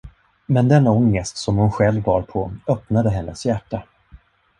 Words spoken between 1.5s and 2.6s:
hon själv bar på,